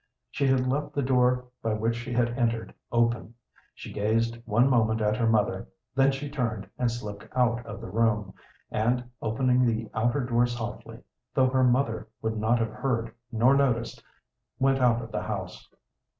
[0.31, 3.35] She had left the door by which she had entered open;
[3.75, 7.87] she gazed one moment at her mother, then she turned and slipped out of the
[7.91, 8.33] room,
[8.71, 11.01] and, opening the outer door softly,
[11.35, 14.01] though her mother would not have heard nor noticed,
[14.57, 15.69] went out of the house.